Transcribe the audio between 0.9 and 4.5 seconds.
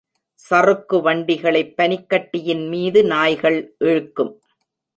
வண்டிகளைப் பனிக்கட்டியின் மீது நாய்கள் இழுக்கும்.